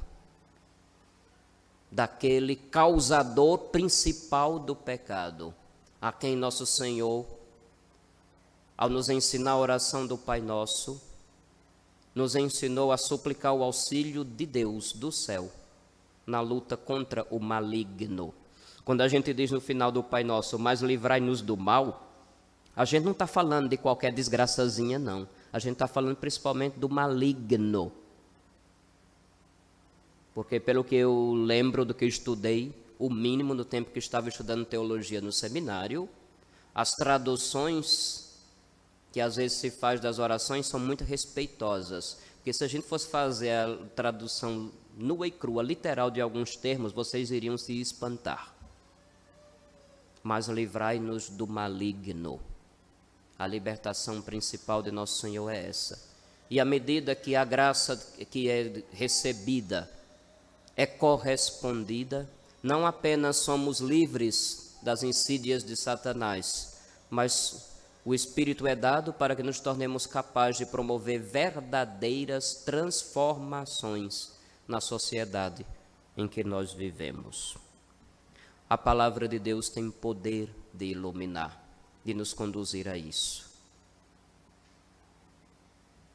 daquele 1.94 2.56
causador 2.56 3.58
principal 3.70 4.58
do 4.58 4.76
pecado, 4.76 5.54
a 6.02 6.12
quem 6.12 6.36
nosso 6.36 6.66
Senhor, 6.66 7.24
ao 8.76 8.90
nos 8.90 9.10
ensinar 9.10 9.52
a 9.52 9.58
oração 9.58 10.08
do 10.08 10.18
Pai 10.18 10.42
Nosso, 10.42 11.00
nos 12.16 12.36
ensinou 12.36 12.92
a 12.92 12.98
suplicar 12.98 13.54
o 13.54 13.62
auxílio 13.62 14.26
de 14.26 14.46
Deus 14.48 14.92
do 14.92 15.12
céu 15.12 15.52
na 16.26 16.42
luta 16.42 16.76
contra 16.76 17.28
o 17.30 17.40
maligno. 17.40 18.34
Quando 18.84 19.02
a 19.02 19.08
gente 19.08 19.32
diz 19.32 19.52
no 19.52 19.62
final 19.62 19.92
do 19.92 20.02
Pai 20.02 20.24
Nosso, 20.24 20.58
mas 20.58 20.82
livrai-nos 20.82 21.42
do 21.42 21.56
mal, 21.56 22.12
a 22.76 22.86
gente 22.86 23.04
não 23.04 23.12
está 23.12 23.28
falando 23.28 23.70
de 23.70 23.78
qualquer 23.78 24.12
desgraçazinha, 24.12 24.98
não. 24.98 25.28
A 25.52 25.60
gente 25.60 25.74
está 25.74 25.88
falando 25.88 26.16
principalmente 26.16 26.80
do 26.80 26.90
maligno 26.90 27.92
porque 30.34 30.60
pelo 30.60 30.84
que 30.84 30.96
eu 30.96 31.34
lembro 31.34 31.86
do 31.86 31.94
que 31.94 32.06
eu 32.06 32.10
estudei, 32.10 32.74
o 32.98 33.10
mínimo 33.10 33.54
no 33.54 33.66
tempo 33.66 33.92
que 33.92 34.00
estava 34.00 34.30
estudando 34.30 34.66
teologia 34.66 35.22
no 35.22 35.32
seminário, 35.32 36.10
as 36.74 36.96
traduções 36.96 38.34
que 39.12 39.22
às 39.22 39.36
vezes 39.36 39.58
se 39.60 39.70
faz 39.70 40.00
das 40.00 40.18
orações 40.18 40.66
são 40.66 40.80
muito 40.80 41.04
respeitosas. 41.04 42.18
Porque 42.38 42.52
se 42.52 42.64
a 42.64 42.68
gente 42.68 42.88
fosse 42.88 43.08
fazer 43.08 43.52
a 43.52 43.78
tradução 43.96 44.72
nua 44.98 45.28
e 45.28 45.32
crua, 45.32 45.62
literal 45.62 46.10
de 46.10 46.20
alguns 46.20 46.56
termos, 46.56 46.92
vocês 46.92 47.30
iriam 47.30 47.58
se 47.58 47.80
espantar. 47.80 48.54
Mas 50.24 50.48
livrai-nos 50.48 51.30
do 51.30 51.46
maligno. 51.46 52.40
A 53.38 53.46
libertação 53.46 54.22
principal 54.22 54.82
de 54.82 54.92
nosso 54.92 55.22
Senhor 55.22 55.50
é 55.50 55.68
essa. 55.68 56.02
E 56.50 56.60
à 56.60 56.66
medida 56.66 57.14
que 57.14 57.36
a 57.36 57.46
graça 57.46 57.96
que 58.30 58.50
é 58.50 58.84
recebida 58.92 59.90
é 60.76 60.86
correspondida, 60.86 62.30
não 62.62 62.86
apenas 62.86 63.38
somos 63.38 63.80
livres 63.80 64.78
das 64.82 65.04
insídias 65.04 65.64
de 65.64 65.76
Satanás, 65.76 66.78
mas 67.10 67.74
o 68.06 68.14
Espírito 68.14 68.68
é 68.68 68.76
dado 68.76 69.14
para 69.14 69.36
que 69.36 69.44
nos 69.44 69.60
tornemos 69.60 70.06
capazes 70.06 70.58
de 70.58 70.66
promover 70.66 71.22
verdadeiras 71.22 72.56
transformações 72.66 74.34
na 74.68 74.82
sociedade 74.82 75.66
em 76.18 76.28
que 76.28 76.44
nós 76.44 76.74
vivemos. 76.74 77.58
A 78.70 78.78
palavra 78.78 79.28
de 79.28 79.40
Deus 79.40 79.70
tem 79.70 79.90
poder 79.92 80.50
de 80.74 80.86
iluminar. 80.86 81.62
de 82.04 82.14
nos 82.14 82.34
conduzir 82.34 82.90
a 82.90 82.98
isso. 82.98 83.50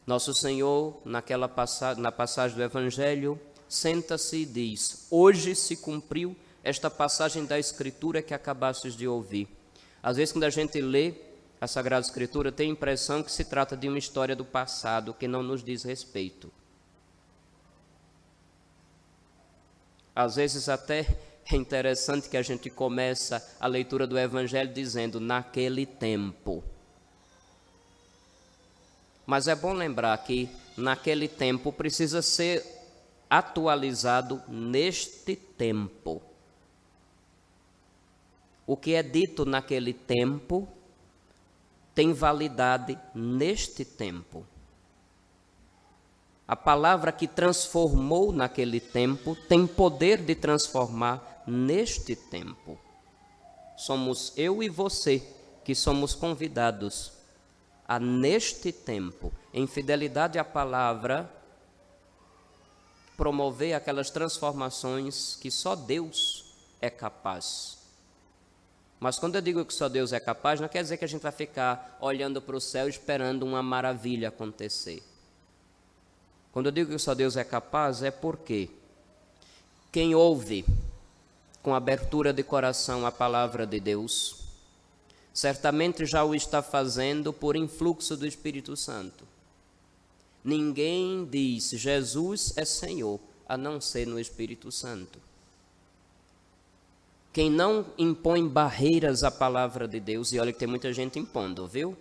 Nosso 0.06 0.34
Senhor, 0.34 1.00
naquela 1.04 1.48
passagem, 1.48 2.02
na 2.02 2.12
passagem 2.12 2.56
do 2.56 2.62
Evangelho, 2.62 3.40
senta-se 3.68 4.38
e 4.38 4.46
diz: 4.46 5.06
Hoje 5.10 5.54
se 5.54 5.76
cumpriu 5.76 6.36
esta 6.62 6.90
passagem 6.90 7.44
da 7.44 7.58
Escritura 7.58 8.22
que 8.22 8.34
acabastes 8.34 8.94
de 8.94 9.06
ouvir. 9.06 9.48
Às 10.02 10.16
vezes, 10.16 10.32
quando 10.32 10.44
a 10.44 10.50
gente 10.50 10.80
lê 10.80 11.14
a 11.60 11.66
Sagrada 11.66 12.06
Escritura, 12.06 12.52
tem 12.52 12.68
a 12.68 12.72
impressão 12.72 13.22
que 13.22 13.32
se 13.32 13.44
trata 13.44 13.76
de 13.76 13.88
uma 13.88 13.98
história 13.98 14.34
do 14.34 14.44
passado 14.44 15.14
que 15.14 15.28
não 15.28 15.42
nos 15.42 15.62
diz 15.62 15.82
respeito. 15.82 16.52
Às 20.14 20.36
vezes, 20.36 20.68
até 20.68 21.06
é 21.50 21.56
interessante 21.56 22.28
que 22.28 22.36
a 22.36 22.42
gente 22.42 22.68
começa 22.68 23.46
a 23.58 23.66
leitura 23.66 24.06
do 24.06 24.18
Evangelho 24.18 24.72
dizendo 24.72 25.18
naquele 25.18 25.86
tempo. 25.86 26.62
Mas 29.24 29.48
é 29.48 29.54
bom 29.54 29.72
lembrar 29.72 30.16
que 30.18 30.48
naquele 30.76 31.28
tempo 31.28 31.72
precisa 31.72 32.22
ser 32.22 32.77
atualizado 33.28 34.42
neste 34.48 35.36
tempo. 35.36 36.22
O 38.66 38.76
que 38.76 38.94
é 38.94 39.02
dito 39.02 39.44
naquele 39.44 39.92
tempo 39.92 40.68
tem 41.94 42.12
validade 42.12 42.98
neste 43.14 43.84
tempo. 43.84 44.46
A 46.46 46.56
palavra 46.56 47.12
que 47.12 47.26
transformou 47.26 48.32
naquele 48.32 48.80
tempo 48.80 49.36
tem 49.48 49.66
poder 49.66 50.22
de 50.22 50.34
transformar 50.34 51.42
neste 51.46 52.14
tempo. 52.14 52.78
Somos 53.76 54.32
eu 54.36 54.62
e 54.62 54.68
você 54.68 55.22
que 55.64 55.74
somos 55.74 56.14
convidados 56.14 57.12
a, 57.86 57.98
neste 57.98 58.72
tempo, 58.72 59.32
em 59.52 59.66
fidelidade 59.66 60.38
à 60.38 60.44
palavra, 60.44 61.30
promover 63.18 63.74
aquelas 63.74 64.10
transformações 64.10 65.36
que 65.40 65.50
só 65.50 65.74
Deus 65.74 66.54
é 66.80 66.88
capaz. 66.88 67.76
Mas 69.00 69.18
quando 69.18 69.34
eu 69.34 69.42
digo 69.42 69.64
que 69.64 69.74
só 69.74 69.88
Deus 69.88 70.12
é 70.12 70.20
capaz, 70.20 70.60
não 70.60 70.68
quer 70.68 70.82
dizer 70.82 70.96
que 70.96 71.04
a 71.04 71.08
gente 71.08 71.22
vai 71.22 71.32
ficar 71.32 71.98
olhando 72.00 72.40
para 72.40 72.56
o 72.56 72.60
céu 72.60 72.88
esperando 72.88 73.44
uma 73.44 73.60
maravilha 73.60 74.28
acontecer. 74.28 75.02
Quando 76.52 76.66
eu 76.66 76.72
digo 76.72 76.92
que 76.92 76.98
só 76.98 77.12
Deus 77.12 77.36
é 77.36 77.42
capaz, 77.42 78.04
é 78.04 78.10
porque 78.12 78.70
quem 79.90 80.14
ouve 80.14 80.64
com 81.60 81.74
abertura 81.74 82.32
de 82.32 82.44
coração 82.44 83.04
a 83.04 83.10
palavra 83.10 83.66
de 83.66 83.80
Deus, 83.80 84.44
certamente 85.34 86.06
já 86.06 86.22
o 86.22 86.36
está 86.36 86.62
fazendo 86.62 87.32
por 87.32 87.56
influxo 87.56 88.16
do 88.16 88.26
Espírito 88.26 88.76
Santo. 88.76 89.27
Ninguém 90.44 91.24
diz 91.24 91.70
Jesus 91.70 92.52
é 92.56 92.64
Senhor 92.64 93.20
a 93.48 93.56
não 93.56 93.80
ser 93.80 94.06
no 94.06 94.18
Espírito 94.20 94.70
Santo. 94.70 95.18
Quem 97.32 97.50
não 97.50 97.86
impõe 97.96 98.46
barreiras 98.46 99.22
à 99.22 99.30
palavra 99.30 99.86
de 99.86 100.00
Deus, 100.00 100.32
e 100.32 100.38
olha 100.38 100.52
que 100.52 100.58
tem 100.58 100.68
muita 100.68 100.92
gente 100.92 101.18
impondo, 101.18 101.66
viu? 101.66 101.96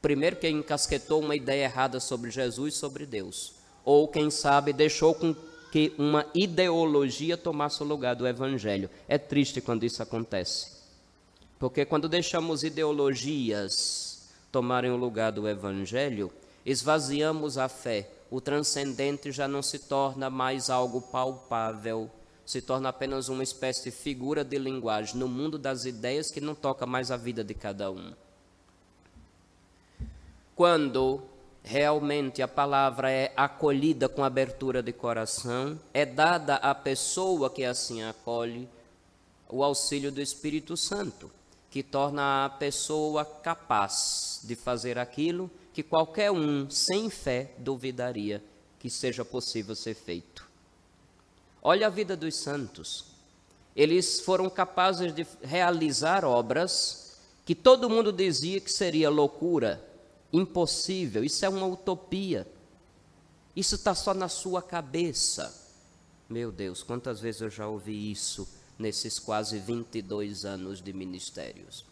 Primeiro, 0.00 0.36
quem 0.36 0.58
encasquetou 0.58 1.20
uma 1.20 1.36
ideia 1.36 1.64
errada 1.64 2.00
sobre 2.00 2.30
Jesus, 2.30 2.74
sobre 2.74 3.06
Deus 3.06 3.62
ou 3.84 4.08
quem 4.08 4.30
sabe 4.30 4.72
deixou 4.72 5.14
com 5.14 5.34
que 5.70 5.92
uma 5.96 6.26
ideologia 6.34 7.36
tomasse 7.36 7.82
o 7.82 7.86
lugar 7.86 8.14
do 8.14 8.26
evangelho. 8.26 8.90
É 9.08 9.16
triste 9.16 9.60
quando 9.60 9.84
isso 9.84 10.02
acontece. 10.02 10.70
Porque 11.58 11.84
quando 11.84 12.08
deixamos 12.08 12.62
ideologias 12.62 14.28
tomarem 14.50 14.90
o 14.90 14.96
lugar 14.96 15.32
do 15.32 15.48
evangelho, 15.48 16.30
esvaziamos 16.64 17.58
a 17.58 17.68
fé. 17.68 18.08
O 18.30 18.40
transcendente 18.40 19.30
já 19.30 19.46
não 19.46 19.62
se 19.62 19.78
torna 19.78 20.30
mais 20.30 20.70
algo 20.70 21.00
palpável, 21.00 22.10
se 22.46 22.62
torna 22.62 22.88
apenas 22.88 23.28
uma 23.28 23.42
espécie 23.42 23.84
de 23.84 23.90
figura 23.90 24.42
de 24.42 24.58
linguagem 24.58 25.16
no 25.16 25.28
mundo 25.28 25.58
das 25.58 25.84
ideias 25.84 26.30
que 26.30 26.40
não 26.40 26.54
toca 26.54 26.86
mais 26.86 27.10
a 27.10 27.16
vida 27.16 27.44
de 27.44 27.54
cada 27.54 27.90
um. 27.90 28.12
Quando 30.56 31.22
realmente 31.62 32.42
a 32.42 32.48
palavra 32.48 33.10
é 33.10 33.32
acolhida 33.36 34.08
com 34.08 34.24
abertura 34.24 34.82
de 34.82 34.92
coração, 34.92 35.78
é 35.92 36.04
dada 36.04 36.56
à 36.56 36.74
pessoa 36.74 37.48
que 37.50 37.64
assim 37.64 38.02
acolhe 38.02 38.68
o 39.48 39.62
auxílio 39.62 40.10
do 40.10 40.20
Espírito 40.20 40.76
Santo, 40.76 41.30
que 41.70 41.82
torna 41.82 42.46
a 42.46 42.50
pessoa 42.50 43.24
capaz 43.24 44.40
de 44.44 44.56
fazer 44.56 44.98
aquilo 44.98 45.50
que 45.72 45.82
qualquer 45.82 46.30
um 46.30 46.68
sem 46.68 47.08
fé 47.08 47.52
duvidaria 47.58 48.42
que 48.78 48.90
seja 48.90 49.24
possível 49.24 49.74
ser 49.74 49.94
feito. 49.94 50.48
Olha 51.62 51.86
a 51.86 51.90
vida 51.90 52.16
dos 52.16 52.34
santos. 52.36 53.04
Eles 53.74 54.20
foram 54.20 54.50
capazes 54.50 55.14
de 55.14 55.26
realizar 55.42 56.24
obras 56.24 57.20
que 57.46 57.54
todo 57.54 57.88
mundo 57.88 58.12
dizia 58.12 58.60
que 58.60 58.70
seria 58.70 59.08
loucura, 59.08 59.82
impossível, 60.32 61.24
isso 61.24 61.44
é 61.44 61.48
uma 61.48 61.66
utopia. 61.66 62.46
Isso 63.54 63.74
está 63.74 63.94
só 63.94 64.14
na 64.14 64.28
sua 64.28 64.62
cabeça. 64.62 65.54
Meu 66.28 66.50
Deus, 66.50 66.82
quantas 66.82 67.20
vezes 67.20 67.40
eu 67.40 67.50
já 67.50 67.66
ouvi 67.66 68.10
isso 68.10 68.48
nesses 68.78 69.18
quase 69.18 69.58
22 69.58 70.44
anos 70.44 70.80
de 70.80 70.92
ministérios. 70.92 71.84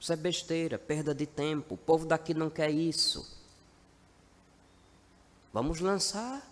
Isso 0.00 0.12
é 0.12 0.16
besteira, 0.16 0.78
perda 0.78 1.14
de 1.14 1.26
tempo. 1.26 1.74
O 1.74 1.78
povo 1.78 2.06
daqui 2.06 2.34
não 2.34 2.48
quer 2.48 2.70
isso. 2.70 3.36
Vamos 5.52 5.80
lançar. 5.80 6.42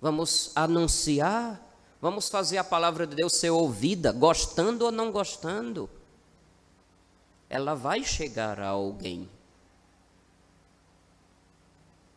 Vamos 0.00 0.52
anunciar. 0.54 1.60
Vamos 2.00 2.28
fazer 2.28 2.58
a 2.58 2.64
palavra 2.64 3.06
de 3.06 3.16
Deus 3.16 3.34
ser 3.34 3.50
ouvida, 3.50 4.12
gostando 4.12 4.84
ou 4.84 4.92
não 4.92 5.10
gostando 5.10 5.88
ela 7.54 7.74
vai 7.74 8.02
chegar 8.02 8.58
a 8.58 8.66
alguém. 8.66 9.30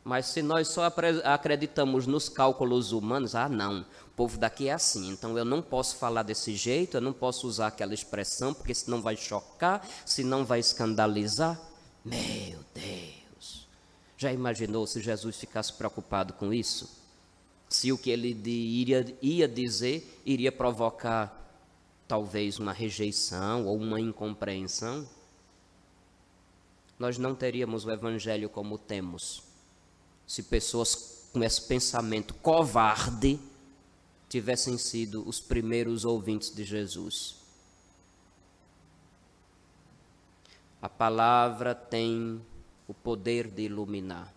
Mas 0.08 0.28
se 0.28 0.42
nós 0.42 0.70
só 0.70 0.90
acreditamos 1.26 2.08
nos 2.08 2.30
cálculos 2.30 2.94
humanos, 2.94 3.36
ah, 3.36 3.50
não, 3.50 3.82
o 3.82 4.10
povo 4.16 4.38
daqui 4.38 4.70
é 4.70 4.72
assim, 4.72 5.10
então 5.10 5.38
eu 5.38 5.44
não 5.44 5.62
posso 5.62 5.98
falar 5.98 6.24
desse 6.24 6.56
jeito, 6.56 6.96
eu 6.96 7.02
não 7.02 7.12
posso 7.12 7.46
usar 7.46 7.68
aquela 7.68 7.94
expressão, 7.94 8.54
porque 8.54 8.74
senão 8.74 9.02
vai 9.02 9.18
chocar, 9.18 9.86
senão 10.06 10.46
vai 10.46 10.62
escandalizar. 10.62 11.60
Meu 12.06 12.60
Deus! 12.74 13.68
Já 14.18 14.32
imaginou 14.32 14.88
se 14.88 15.02
Jesus 15.02 15.36
ficasse 15.36 15.74
preocupado 15.74 16.32
com 16.32 16.54
isso? 16.54 16.90
Se 17.68 17.92
o 17.92 17.98
que 17.98 18.10
ele 18.10 18.30
iria, 18.30 19.14
ia 19.22 19.46
dizer 19.46 20.22
iria 20.26 20.54
provocar 20.54 21.52
talvez 22.08 22.60
uma 22.60 22.72
rejeição 22.72 23.66
ou 23.66 23.76
uma 23.76 24.00
incompreensão? 24.00 25.06
nós 26.98 27.18
não 27.18 27.36
teríamos 27.36 27.86
o 27.86 27.92
Evangelho 27.92 28.50
como 28.50 28.78
temos 28.78 29.47
se 30.28 30.44
pessoas 30.44 31.30
com 31.32 31.42
esse 31.42 31.62
pensamento 31.62 32.34
covarde 32.36 33.40
tivessem 34.28 34.78
sido 34.78 35.28
os 35.28 35.40
primeiros 35.40 36.04
ouvintes 36.04 36.54
de 36.54 36.66
Jesus. 36.66 37.38
A 40.82 40.90
palavra 40.90 41.74
tem 41.74 42.42
o 42.88 42.94
poder 42.94 43.50
de 43.50 43.64
iluminar, 43.64 44.34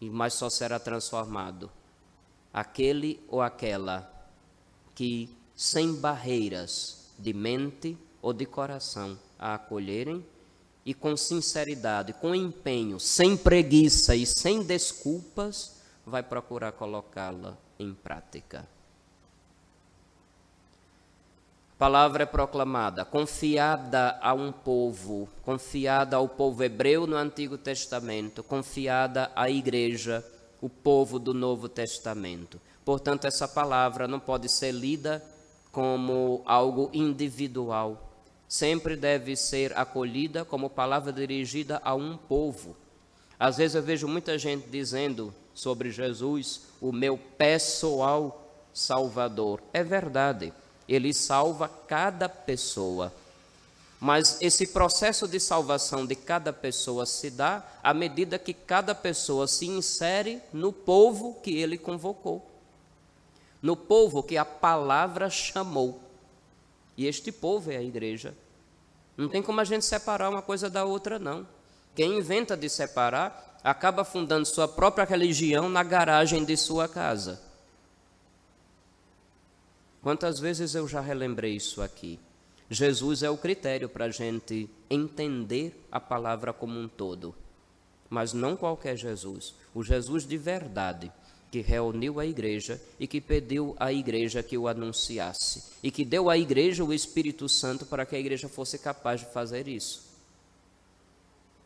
e 0.00 0.08
mas 0.08 0.34
só 0.34 0.48
será 0.48 0.78
transformado 0.78 1.70
aquele 2.52 3.20
ou 3.28 3.40
aquela 3.40 4.10
que, 4.94 5.28
sem 5.56 5.94
barreiras 5.94 7.10
de 7.18 7.32
mente 7.32 7.96
ou 8.22 8.32
de 8.32 8.46
coração, 8.46 9.18
a 9.38 9.54
acolherem 9.54 10.24
e 10.88 10.94
com 10.94 11.14
sinceridade, 11.18 12.14
com 12.14 12.34
empenho, 12.34 12.98
sem 12.98 13.36
preguiça 13.36 14.16
e 14.16 14.24
sem 14.24 14.62
desculpas, 14.62 15.82
vai 16.06 16.22
procurar 16.22 16.72
colocá-la 16.72 17.58
em 17.78 17.92
prática. 17.92 18.66
A 21.74 21.76
palavra 21.78 22.22
é 22.22 22.26
proclamada, 22.26 23.04
confiada 23.04 24.18
a 24.22 24.32
um 24.32 24.50
povo, 24.50 25.28
confiada 25.42 26.16
ao 26.16 26.26
povo 26.26 26.64
hebreu 26.64 27.06
no 27.06 27.16
Antigo 27.16 27.58
Testamento, 27.58 28.42
confiada 28.42 29.30
à 29.36 29.50
igreja, 29.50 30.24
o 30.58 30.70
povo 30.70 31.18
do 31.18 31.34
Novo 31.34 31.68
Testamento. 31.68 32.58
Portanto, 32.82 33.26
essa 33.26 33.46
palavra 33.46 34.08
não 34.08 34.18
pode 34.18 34.48
ser 34.48 34.72
lida 34.72 35.22
como 35.70 36.40
algo 36.46 36.88
individual, 36.94 38.07
sempre 38.48 38.96
deve 38.96 39.36
ser 39.36 39.76
acolhida 39.78 40.44
como 40.44 40.70
palavra 40.70 41.12
dirigida 41.12 41.80
a 41.84 41.94
um 41.94 42.16
povo. 42.16 42.74
Às 43.38 43.58
vezes 43.58 43.74
eu 43.74 43.82
vejo 43.82 44.08
muita 44.08 44.38
gente 44.38 44.68
dizendo 44.68 45.32
sobre 45.54 45.90
Jesus, 45.90 46.62
o 46.80 46.90
meu 46.90 47.18
pessoal 47.36 48.46
Salvador. 48.72 49.60
É 49.72 49.84
verdade, 49.84 50.52
ele 50.88 51.12
salva 51.12 51.68
cada 51.68 52.28
pessoa. 52.28 53.12
Mas 54.00 54.38
esse 54.40 54.68
processo 54.68 55.26
de 55.26 55.40
salvação 55.40 56.06
de 56.06 56.14
cada 56.14 56.52
pessoa 56.52 57.04
se 57.04 57.30
dá 57.30 57.66
à 57.82 57.92
medida 57.92 58.38
que 58.38 58.54
cada 58.54 58.94
pessoa 58.94 59.48
se 59.48 59.66
insere 59.66 60.40
no 60.52 60.72
povo 60.72 61.34
que 61.42 61.56
ele 61.56 61.76
convocou, 61.76 62.48
no 63.60 63.76
povo 63.76 64.22
que 64.22 64.36
a 64.36 64.44
palavra 64.44 65.28
chamou. 65.28 66.07
E 66.98 67.06
este 67.06 67.30
povo 67.30 67.70
é 67.70 67.76
a 67.76 67.82
igreja. 67.82 68.34
Não 69.16 69.28
tem 69.28 69.40
como 69.40 69.60
a 69.60 69.64
gente 69.64 69.84
separar 69.84 70.28
uma 70.28 70.42
coisa 70.42 70.68
da 70.68 70.84
outra, 70.84 71.16
não. 71.16 71.46
Quem 71.94 72.18
inventa 72.18 72.56
de 72.56 72.68
separar 72.68 73.60
acaba 73.62 74.04
fundando 74.04 74.44
sua 74.44 74.66
própria 74.66 75.04
religião 75.04 75.68
na 75.68 75.84
garagem 75.84 76.44
de 76.44 76.56
sua 76.56 76.88
casa. 76.88 77.40
Quantas 80.02 80.40
vezes 80.40 80.74
eu 80.74 80.88
já 80.88 81.00
relembrei 81.00 81.54
isso 81.54 81.80
aqui? 81.80 82.18
Jesus 82.68 83.22
é 83.22 83.30
o 83.30 83.38
critério 83.38 83.88
para 83.88 84.06
a 84.06 84.10
gente 84.10 84.68
entender 84.90 85.86
a 85.92 86.00
palavra 86.00 86.52
como 86.52 86.80
um 86.80 86.88
todo. 86.88 87.32
Mas 88.10 88.32
não 88.32 88.56
qualquer 88.56 88.96
Jesus, 88.96 89.54
o 89.72 89.84
Jesus 89.84 90.26
de 90.26 90.36
verdade, 90.36 91.12
que 91.50 91.60
reuniu 91.60 92.20
a 92.20 92.26
igreja 92.26 92.80
e 93.00 93.06
que 93.06 93.20
pediu 93.20 93.74
à 93.78 93.92
igreja 93.92 94.42
que 94.42 94.58
o 94.58 94.68
anunciasse, 94.68 95.64
e 95.82 95.90
que 95.90 96.04
deu 96.04 96.28
à 96.28 96.36
igreja 96.36 96.84
o 96.84 96.92
Espírito 96.92 97.48
Santo 97.48 97.86
para 97.86 98.04
que 98.04 98.14
a 98.14 98.18
igreja 98.18 98.48
fosse 98.48 98.78
capaz 98.78 99.20
de 99.20 99.32
fazer 99.32 99.66
isso. 99.66 100.08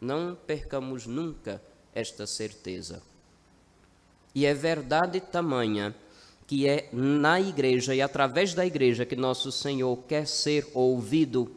Não 0.00 0.34
percamos 0.34 1.06
nunca 1.06 1.60
esta 1.94 2.26
certeza. 2.26 3.02
E 4.34 4.46
é 4.46 4.54
verdade 4.54 5.20
tamanha 5.20 5.94
que 6.46 6.68
é 6.68 6.88
na 6.92 7.40
igreja 7.40 7.94
e 7.94 8.02
através 8.02 8.52
da 8.52 8.66
igreja 8.66 9.06
que 9.06 9.16
nosso 9.16 9.50
Senhor 9.50 9.96
quer 10.08 10.26
ser 10.26 10.68
ouvido 10.74 11.50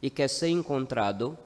e 0.00 0.10
quer 0.10 0.28
ser 0.28 0.48
encontrado, 0.48 1.38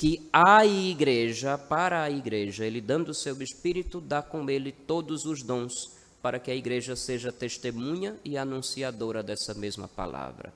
que 0.00 0.26
a 0.32 0.64
igreja, 0.64 1.58
para 1.58 2.02
a 2.02 2.10
igreja, 2.10 2.64
ele 2.64 2.80
dando 2.80 3.10
o 3.10 3.14
seu 3.14 3.42
espírito, 3.42 4.00
dá 4.00 4.22
com 4.22 4.48
ele 4.48 4.72
todos 4.72 5.26
os 5.26 5.42
dons 5.42 5.90
para 6.22 6.38
que 6.38 6.50
a 6.50 6.54
igreja 6.54 6.96
seja 6.96 7.30
testemunha 7.30 8.16
e 8.24 8.38
anunciadora 8.38 9.22
dessa 9.22 9.52
mesma 9.52 9.86
palavra. 9.86 10.54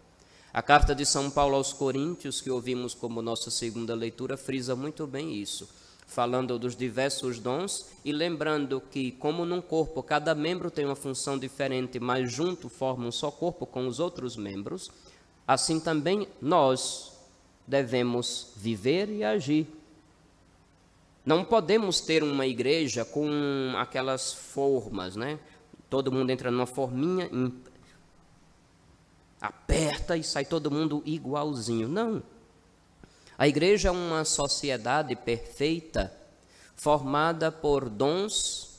A 0.50 0.62
carta 0.62 0.94
de 0.94 1.04
São 1.04 1.30
Paulo 1.30 1.56
aos 1.56 1.74
Coríntios, 1.74 2.40
que 2.40 2.50
ouvimos 2.50 2.94
como 2.94 3.20
nossa 3.20 3.50
segunda 3.50 3.94
leitura, 3.94 4.38
frisa 4.38 4.74
muito 4.74 5.06
bem 5.06 5.34
isso 5.34 5.68
falando 6.06 6.58
dos 6.58 6.74
diversos 6.74 7.38
dons 7.38 7.86
e 8.02 8.12
lembrando 8.12 8.80
que, 8.90 9.12
como 9.12 9.44
num 9.44 9.60
corpo 9.60 10.02
cada 10.02 10.34
membro 10.34 10.70
tem 10.70 10.86
uma 10.86 10.96
função 10.96 11.38
diferente, 11.38 12.00
mas 12.00 12.32
junto 12.32 12.70
forma 12.70 13.08
um 13.08 13.12
só 13.12 13.30
corpo 13.30 13.66
com 13.66 13.86
os 13.86 14.00
outros 14.00 14.36
membros, 14.36 14.90
assim 15.46 15.78
também 15.78 16.26
nós 16.40 17.13
devemos 17.66 18.52
viver 18.56 19.08
e 19.08 19.24
agir. 19.24 19.66
Não 21.24 21.44
podemos 21.44 22.00
ter 22.00 22.22
uma 22.22 22.46
igreja 22.46 23.04
com 23.04 23.30
aquelas 23.76 24.32
formas, 24.32 25.16
né? 25.16 25.38
Todo 25.88 26.12
mundo 26.12 26.30
entra 26.30 26.50
numa 26.50 26.66
forminha, 26.66 27.30
aperta 29.40 30.16
e 30.16 30.22
sai 30.22 30.44
todo 30.44 30.70
mundo 30.70 31.02
igualzinho. 31.06 31.88
Não. 31.88 32.22
A 33.38 33.48
igreja 33.48 33.88
é 33.88 33.90
uma 33.90 34.24
sociedade 34.24 35.16
perfeita, 35.16 36.12
formada 36.76 37.50
por 37.50 37.88
dons 37.88 38.74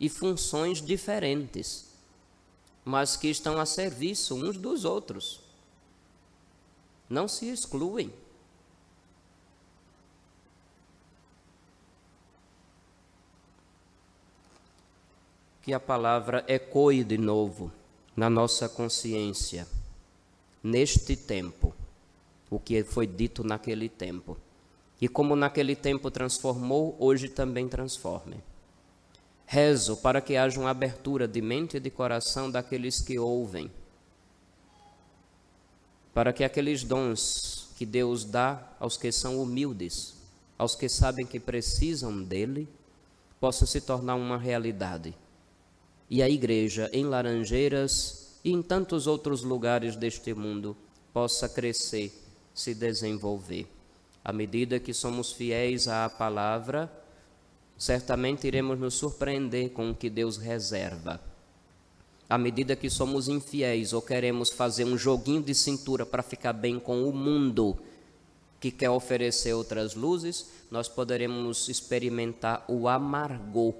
e 0.00 0.08
funções 0.08 0.80
diferentes, 0.80 1.90
mas 2.84 3.16
que 3.16 3.28
estão 3.28 3.58
a 3.58 3.66
serviço 3.66 4.34
uns 4.34 4.56
dos 4.56 4.84
outros. 4.84 5.43
Não 7.08 7.28
se 7.28 7.48
excluem. 7.48 8.12
Que 15.62 15.72
a 15.72 15.80
palavra 15.80 16.44
ecoe 16.46 17.02
de 17.02 17.16
novo 17.16 17.72
na 18.16 18.28
nossa 18.28 18.68
consciência, 18.68 19.66
neste 20.62 21.16
tempo 21.16 21.74
o 22.50 22.58
que 22.58 22.84
foi 22.84 23.06
dito 23.06 23.42
naquele 23.42 23.88
tempo. 23.88 24.36
E 25.00 25.08
como 25.08 25.34
naquele 25.34 25.74
tempo 25.74 26.10
transformou, 26.10 26.96
hoje 26.98 27.28
também 27.28 27.68
transforme. 27.68 28.36
Rezo 29.46 29.96
para 29.96 30.20
que 30.20 30.36
haja 30.36 30.60
uma 30.60 30.70
abertura 30.70 31.26
de 31.26 31.42
mente 31.42 31.76
e 31.76 31.80
de 31.80 31.90
coração 31.90 32.50
daqueles 32.50 33.00
que 33.00 33.18
ouvem, 33.18 33.70
para 36.14 36.32
que 36.32 36.44
aqueles 36.44 36.84
dons 36.84 37.68
que 37.76 37.84
Deus 37.84 38.24
dá 38.24 38.72
aos 38.78 38.96
que 38.96 39.10
são 39.10 39.42
humildes, 39.42 40.14
aos 40.56 40.76
que 40.76 40.88
sabem 40.88 41.26
que 41.26 41.40
precisam 41.40 42.22
dele, 42.22 42.68
possam 43.40 43.66
se 43.66 43.80
tornar 43.80 44.14
uma 44.14 44.38
realidade. 44.38 45.12
E 46.08 46.22
a 46.22 46.30
igreja 46.30 46.88
em 46.92 47.04
Laranjeiras 47.04 48.38
e 48.44 48.52
em 48.52 48.62
tantos 48.62 49.08
outros 49.08 49.42
lugares 49.42 49.96
deste 49.96 50.32
mundo 50.32 50.76
possa 51.12 51.48
crescer 51.48 52.12
se 52.54 52.74
desenvolver. 52.74 53.66
À 54.24 54.32
medida 54.32 54.78
que 54.78 54.94
somos 54.94 55.32
fiéis 55.32 55.88
à 55.88 56.08
palavra, 56.08 56.90
certamente 57.76 58.46
iremos 58.46 58.78
nos 58.78 58.94
surpreender 58.94 59.70
com 59.70 59.90
o 59.90 59.94
que 59.94 60.08
Deus 60.08 60.36
reserva. 60.36 61.20
À 62.28 62.38
medida 62.38 62.74
que 62.74 62.88
somos 62.88 63.28
infiéis 63.28 63.92
ou 63.92 64.00
queremos 64.00 64.50
fazer 64.50 64.84
um 64.84 64.96
joguinho 64.96 65.42
de 65.42 65.54
cintura 65.54 66.06
para 66.06 66.22
ficar 66.22 66.52
bem 66.52 66.78
com 66.78 67.08
o 67.08 67.12
mundo 67.12 67.76
que 68.58 68.70
quer 68.70 68.90
oferecer 68.90 69.52
outras 69.52 69.94
luzes, 69.94 70.48
nós 70.70 70.88
poderemos 70.88 71.68
experimentar 71.68 72.64
o 72.66 72.88
amargor, 72.88 73.74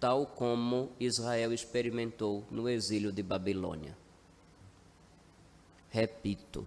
tal 0.00 0.26
como 0.26 0.90
Israel 0.98 1.52
experimentou 1.52 2.44
no 2.50 2.68
exílio 2.68 3.12
de 3.12 3.22
Babilônia. 3.22 3.96
Repito, 5.90 6.66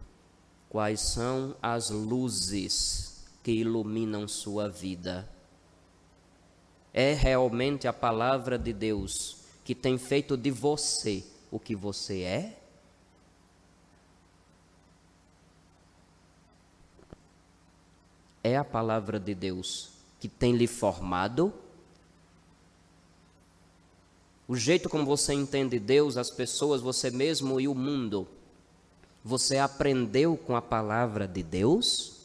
Quais 0.70 1.02
são 1.02 1.56
as 1.64 1.90
luzes 1.90 3.26
que 3.42 3.52
iluminam 3.52 4.28
sua 4.28 4.70
vida? 4.70 5.28
É 6.94 7.14
realmente 7.14 7.88
a 7.88 7.94
palavra 7.94 8.56
de 8.56 8.72
Deus 8.72 9.39
que 9.70 9.76
tem 9.76 10.00
feito 10.00 10.36
de 10.36 10.50
você 10.50 11.24
o 11.52 11.60
que 11.60 11.76
você 11.76 12.22
é? 12.24 12.60
É 18.44 18.58
a 18.58 18.64
palavra 18.64 19.20
de 19.20 19.36
Deus 19.36 19.92
que 20.20 20.28
tem 20.28 20.56
lhe 20.56 20.66
formado? 20.66 21.54
O 24.48 24.56
jeito 24.56 24.90
como 24.90 25.06
você 25.06 25.36
entende 25.36 25.78
Deus, 25.78 26.18
as 26.18 26.32
pessoas, 26.32 26.82
você 26.82 27.12
mesmo 27.12 27.62
e 27.62 27.68
o 27.68 27.76
mundo 27.76 28.28
você 29.24 29.60
aprendeu 29.60 30.36
com 30.36 30.56
a 30.56 30.64
palavra 30.64 31.28
de 31.28 31.44
Deus? 31.44 32.22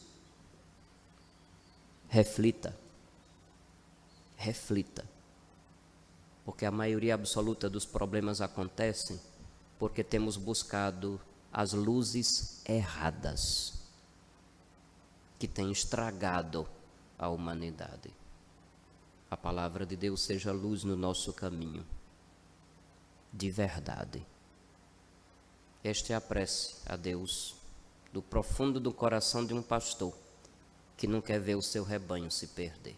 Reflita. 2.09 2.75
Reflita. 4.35 5.14
Porque 6.45 6.65
a 6.65 6.71
maioria 6.71 7.15
absoluta 7.15 7.69
dos 7.69 7.85
problemas 7.85 8.39
acontecem 8.39 9.19
porque 9.77 10.03
temos 10.03 10.37
buscado 10.37 11.19
as 11.51 11.73
luzes 11.73 12.61
erradas 12.65 13.73
que 15.37 15.47
têm 15.47 15.71
estragado 15.71 16.67
a 17.17 17.27
humanidade. 17.29 18.13
A 19.29 19.35
palavra 19.35 19.85
de 19.85 19.95
Deus 19.95 20.21
seja 20.21 20.51
luz 20.51 20.83
no 20.83 20.95
nosso 20.95 21.33
caminho, 21.33 21.85
de 23.33 23.49
verdade. 23.51 24.25
Esta 25.83 26.13
é 26.13 26.15
a 26.15 26.21
prece 26.21 26.75
a 26.85 26.95
Deus 26.95 27.55
do 28.13 28.21
profundo 28.21 28.79
do 28.79 28.93
coração 28.93 29.45
de 29.45 29.53
um 29.53 29.61
pastor 29.61 30.13
que 30.95 31.07
não 31.07 31.21
quer 31.21 31.39
ver 31.39 31.55
o 31.55 31.61
seu 31.61 31.83
rebanho 31.83 32.31
se 32.31 32.47
perder. 32.47 32.97